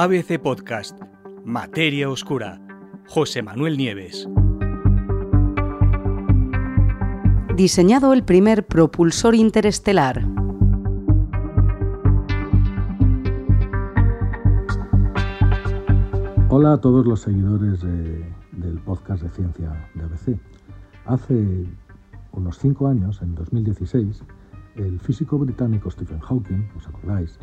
[0.00, 0.96] ABC Podcast,
[1.44, 2.60] Materia Oscura,
[3.08, 4.28] José Manuel Nieves.
[7.56, 10.24] Diseñado el primer propulsor interestelar.
[16.48, 20.40] Hola a todos los seguidores del podcast de ciencia de ABC.
[21.06, 21.66] Hace
[22.30, 24.22] unos cinco años, en 2016,
[24.76, 27.40] el físico británico Stephen Hawking, ¿os acordáis?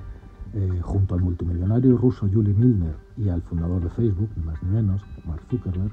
[0.55, 4.69] Eh, junto al multimillonario ruso Yuli Milner y al fundador de Facebook, ni más ni
[4.69, 5.91] menos, Mark Zuckerberg,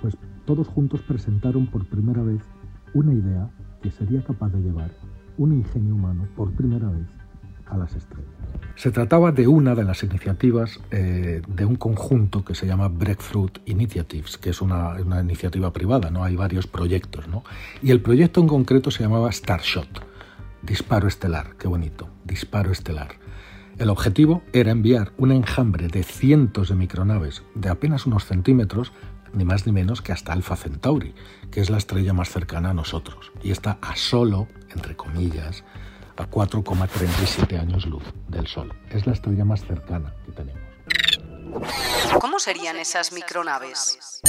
[0.00, 2.40] pues todos juntos presentaron por primera vez
[2.94, 3.50] una idea
[3.82, 4.90] que sería capaz de llevar
[5.36, 7.06] un ingenio humano por primera vez
[7.66, 8.30] a las estrellas.
[8.76, 13.58] Se trataba de una de las iniciativas eh, de un conjunto que se llama Breakthrough
[13.66, 16.24] Initiatives, que es una, una, iniciativa privada, ¿no?
[16.24, 17.44] Hay varios proyectos, ¿no?
[17.82, 20.02] Y el proyecto en concreto se llamaba Starshot,
[20.62, 23.27] disparo estelar, qué bonito, disparo estelar.
[23.78, 28.92] El objetivo era enviar un enjambre de cientos de micronaves de apenas unos centímetros,
[29.32, 31.14] ni más ni menos que hasta Alpha Centauri,
[31.52, 35.62] que es la estrella más cercana a nosotros, y está a solo, entre comillas,
[36.16, 38.72] a 4,37 años luz del Sol.
[38.90, 40.60] Es la estrella más cercana que tenemos.
[42.20, 44.20] ¿Cómo serían esas micronaves?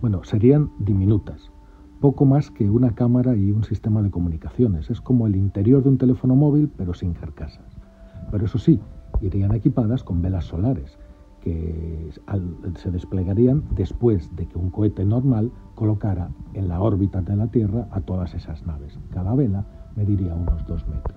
[0.00, 1.50] Bueno, serían diminutas,
[2.00, 4.88] poco más que una cámara y un sistema de comunicaciones.
[4.88, 7.75] Es como el interior de un teléfono móvil, pero sin carcasas.
[8.30, 8.80] Pero eso sí,
[9.20, 10.98] irían equipadas con velas solares,
[11.40, 12.10] que
[12.76, 17.86] se desplegarían después de que un cohete normal colocara en la órbita de la Tierra
[17.92, 18.98] a todas esas naves.
[19.12, 21.16] Cada vela mediría unos dos metros.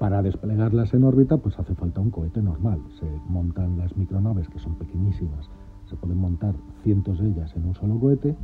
[0.00, 2.80] Para desplegarlas en órbita, pues hace falta un cohete normal.
[2.98, 5.50] Se montan las micronaves, que son pequeñísimas,
[5.84, 8.34] se pueden montar cientos de ellas en un solo cohete,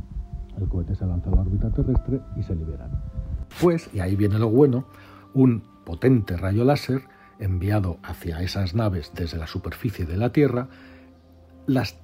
[0.57, 2.91] el cohete se lanza a la órbita terrestre y se liberan.
[3.61, 4.85] Pues, y ahí viene lo bueno,
[5.33, 7.01] un potente rayo láser
[7.39, 10.69] enviado hacia esas naves desde la superficie de la Tierra,
[11.65, 11.99] las,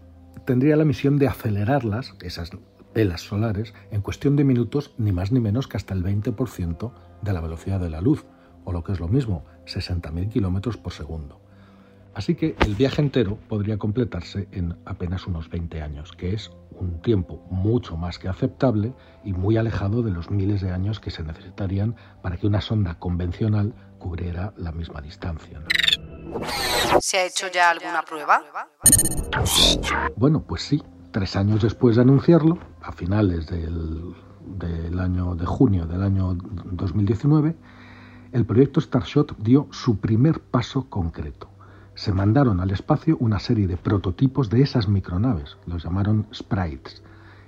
[0.46, 2.52] tendría la misión de acelerarlas, esas
[2.94, 7.34] velas solares, en cuestión de minutos, ni más ni menos que hasta el 20% de
[7.34, 8.26] la velocidad de la luz,
[8.66, 11.43] o lo que es lo mismo, 60.000 kilómetros por segundo.
[12.24, 17.02] Así que el viaje entero podría completarse en apenas unos 20 años, que es un
[17.02, 18.94] tiempo mucho más que aceptable
[19.26, 22.98] y muy alejado de los miles de años que se necesitarían para que una sonda
[22.98, 25.62] convencional cubriera la misma distancia.
[27.02, 28.42] ¿Se ha hecho ya alguna prueba?
[30.16, 30.82] Bueno, pues sí.
[31.12, 36.38] Tres años después de anunciarlo, a finales del, del año de junio del año
[36.72, 37.54] 2019,
[38.32, 41.53] el proyecto Starshot dio su primer paso concreto
[41.96, 47.04] se mandaron al espacio una serie de prototipos de esas micronaves, los llamaron sprites,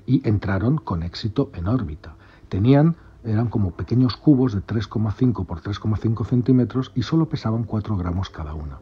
[0.06, 2.16] y entraron con éxito en órbita.
[2.48, 8.30] Tenían, eran como pequeños cubos de 3,5 por 3,5 centímetros y solo pesaban 4 gramos
[8.30, 8.78] cada una.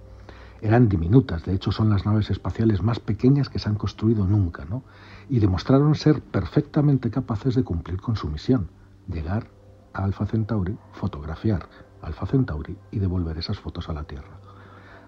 [0.61, 4.65] Eran diminutas, de hecho son las naves espaciales más pequeñas que se han construido nunca,
[4.65, 4.83] ¿no?
[5.29, 8.67] Y demostraron ser perfectamente capaces de cumplir con su misión,
[9.07, 9.47] llegar
[9.93, 11.69] a Alpha Centauri, fotografiar
[12.01, 14.42] Alpha Centauri y devolver esas fotos a la Tierra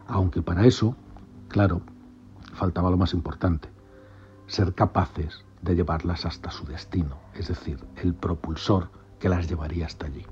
[0.07, 0.95] aunque para eso,
[1.47, 1.81] claro,
[2.53, 3.69] faltaba lo más importante,
[4.47, 8.89] ser capaces de llevarlas hasta su destino, es decir, el propulsor
[9.19, 10.25] que las llevaría hasta allí.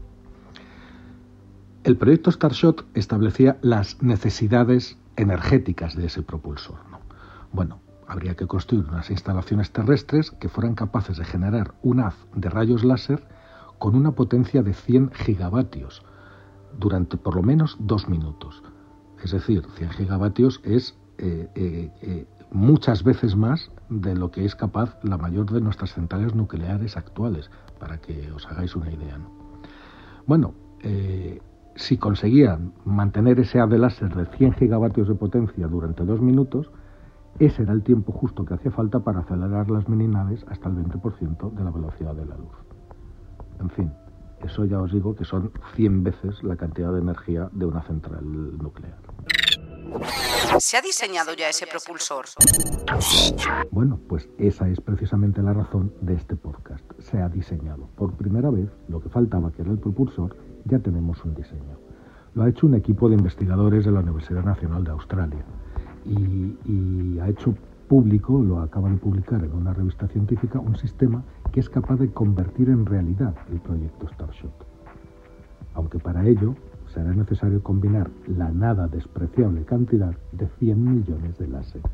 [1.84, 6.78] El proyecto Starshot establecía las necesidades energéticas de ese propulsor.
[7.52, 12.50] Bueno, habría que construir unas instalaciones terrestres que fueran capaces de generar un haz de
[12.50, 13.28] rayos láser
[13.80, 16.04] con una potencia de 100 gigavatios
[16.80, 18.64] durante por lo menos dos minutos
[19.24, 24.56] es decir, 100 gigavatios es eh, eh, eh, muchas veces más de lo que es
[24.56, 29.20] capaz la mayor de nuestras centrales nucleares actuales, para que os hagáis una idea.
[30.26, 30.54] Bueno,
[31.76, 36.70] si conseguían mantener ese haz de láser de 100 gigavatios de potencia durante dos minutos,
[37.40, 40.76] ese era el tiempo justo que hacía falta para acelerar las mini naves hasta el
[40.76, 42.54] 20% de la velocidad de la luz.
[43.60, 43.92] En fin,
[44.44, 48.24] eso ya os digo que son 100 veces la cantidad de energía de una central
[48.58, 49.03] nuclear.
[50.60, 52.26] ¿Se ha diseñado ya ese propulsor?
[53.72, 56.84] Bueno, pues esa es precisamente la razón de este podcast.
[57.00, 57.88] Se ha diseñado.
[57.96, 60.36] Por primera vez, lo que faltaba, que era el propulsor,
[60.66, 61.78] ya tenemos un diseño.
[62.34, 65.46] Lo ha hecho un equipo de investigadores de la Universidad Nacional de Australia
[66.06, 67.56] y, ha hecho
[67.88, 72.12] público, lo acaba de publicar en una revista científica, un sistema que es capaz de
[72.12, 74.66] convertir en realidad el proyecto Starshot.
[75.76, 76.56] Aunque para ello
[76.94, 81.92] será necesario combinar la nada despreciable cantidad de 100 millones de láseres.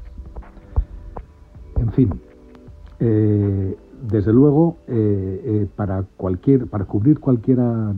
[1.77, 2.21] En fin,
[2.99, 3.77] eh,
[4.09, 6.03] desde luego, eh, eh, para,
[6.87, 7.93] cubrir cualquiera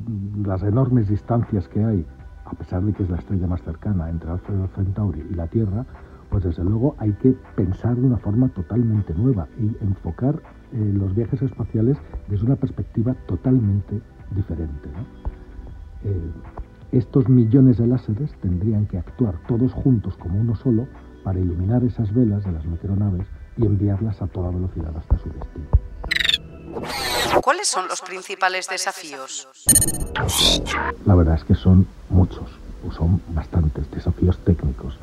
[0.46, 2.06] las enormes distancias que hay,
[2.46, 5.86] a pesar de que es la estrella más cercana entre Alfa Centauri y la Tierra,
[6.30, 11.42] pues desde luego hay que pensar de una forma totalmente nueva y enfocar los viajes
[11.42, 11.98] espaciales
[12.30, 14.00] desde una perspectiva totalmente
[14.34, 14.90] diferente.
[16.04, 16.32] Eh,
[16.92, 20.88] estos millones de láseres tendrían que actuar todos juntos como uno solo
[21.24, 23.28] para iluminar esas velas de las micronaves
[23.58, 25.68] y enviarlas a toda velocidad hasta su destino.
[27.42, 29.48] ¿Cuáles son los principales desafíos?
[31.06, 32.50] La verdad es que son muchos,
[32.96, 34.98] son bastantes desafíos técnicos.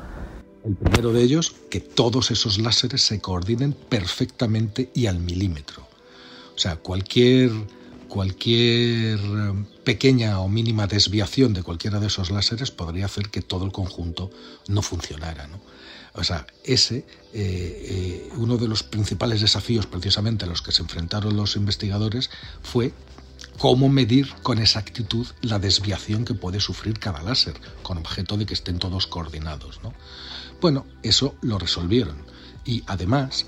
[0.65, 5.83] El primero de ellos, que todos esos láseres se coordinen perfectamente y al milímetro.
[6.53, 7.51] O sea, cualquier,
[8.09, 9.53] cualquier eh,
[9.85, 14.31] pequeña o mínima desviación de cualquiera de esos láseres podría hacer que todo el conjunto
[14.67, 15.47] no funcionara.
[16.15, 20.81] O sea, ese, eh, eh, uno de los principales desafíos precisamente a los que se
[20.81, 22.29] enfrentaron los investigadores
[22.63, 22.91] fue
[23.57, 27.53] cómo medir con exactitud la desviación que puede sufrir cada láser,
[27.83, 29.79] con objeto de que estén todos coordinados.
[29.83, 29.93] ¿no?
[30.59, 32.17] Bueno, eso lo resolvieron.
[32.65, 33.45] Y además,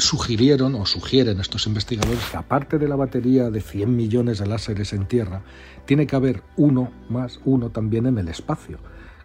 [0.00, 4.92] sugirieron o sugieren estos investigadores que aparte de la batería de 100 millones de láseres
[4.92, 5.42] en Tierra,
[5.86, 8.78] tiene que haber uno más uno también en el espacio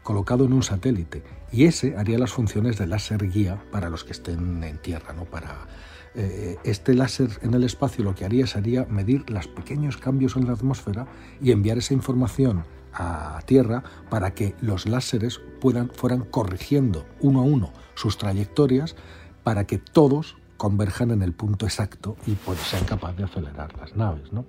[0.05, 4.11] colocado en un satélite y ese haría las funciones de láser guía para los que
[4.11, 5.25] estén en tierra, ¿no?
[5.25, 5.67] Para
[6.13, 10.45] eh, este láser en el espacio lo que haría sería medir los pequeños cambios en
[10.45, 11.07] la atmósfera
[11.41, 17.43] y enviar esa información a tierra para que los láseres puedan fueran corrigiendo uno a
[17.43, 18.95] uno sus trayectorias
[19.43, 23.95] para que todos converjan en el punto exacto y pues, sean capaces de acelerar las
[23.95, 24.45] naves, ¿no?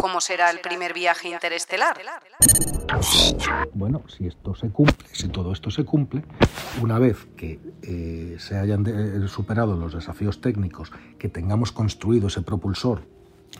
[0.00, 1.96] ¿Cómo será el primer viaje interestelar?
[3.72, 6.24] Bueno, si esto se cumple, si todo esto se cumple,
[6.82, 12.42] una vez que eh, se hayan eh, superado los desafíos técnicos, que tengamos construido ese
[12.42, 13.02] propulsor,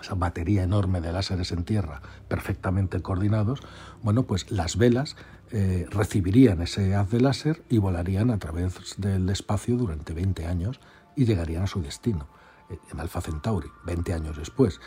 [0.01, 3.61] esa batería enorme de láseres en tierra perfectamente coordinados,
[4.03, 5.17] bueno, pues las velas
[5.53, 10.81] eh, recibirían ese haz de láser y volarían a través del espacio durante 20 años
[11.21, 12.27] y llegarían a su destino,
[12.71, 14.81] en Alpha Centauri, 20 años después.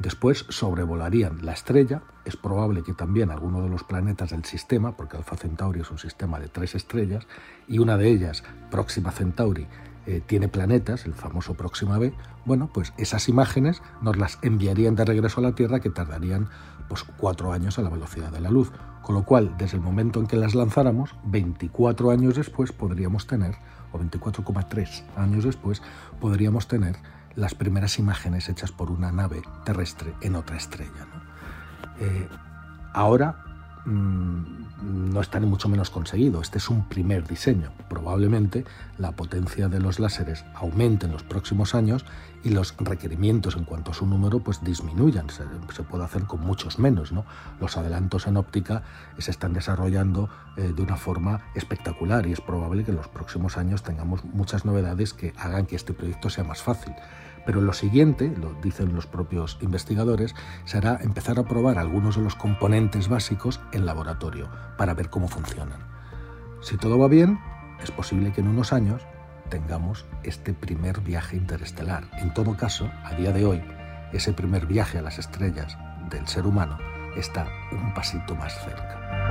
[0.00, 5.16] Después sobrevolarían la estrella, es probable que también alguno de los planetas del sistema, porque
[5.16, 7.28] Alpha Centauri es un sistema de tres estrellas,
[7.68, 9.68] y una de ellas, Próxima Centauri,
[10.06, 12.12] eh, tiene planetas, el famoso Próxima B,
[12.44, 16.48] bueno, pues esas imágenes nos las enviarían de regreso a la Tierra que tardarían
[16.88, 18.70] pues, cuatro años a la velocidad de la luz.
[19.02, 23.56] Con lo cual, desde el momento en que las lanzáramos, 24 años después podríamos tener,
[23.92, 25.82] o 24,3 años después,
[26.20, 26.96] podríamos tener
[27.36, 31.06] las primeras imágenes hechas por una nave terrestre en otra estrella.
[32.00, 32.28] Eh,
[32.92, 33.45] ahora
[33.86, 36.40] mm, no está ni mucho menos conseguido.
[36.42, 37.70] Este es un primer diseño.
[37.88, 38.64] Probablemente
[38.98, 42.04] la potencia de los láseres aumente en los próximos años
[42.44, 45.28] y los requerimientos en cuanto a su número pues disminuyan.
[45.30, 47.12] Se, puede hacer con muchos menos.
[47.12, 47.24] ¿no?
[47.60, 48.82] Los adelantos en óptica
[49.18, 53.56] se están desarrollando eh, de una forma espectacular y es probable que en los próximos
[53.56, 56.94] años tengamos muchas novedades que hagan que este proyecto sea más fácil.
[57.46, 60.34] Pero lo siguiente, lo dicen los propios investigadores,
[60.64, 65.80] será empezar a probar algunos de los componentes básicos en laboratorio para ver cómo funcionan.
[66.60, 67.38] Si todo va bien,
[67.82, 69.02] es posible que en unos años
[69.48, 72.04] tengamos este primer viaje interestelar.
[72.18, 73.62] En todo caso, a día de hoy,
[74.12, 75.78] ese primer viaje a las estrellas
[76.10, 76.78] del ser humano
[77.16, 79.25] está un pasito más cerca.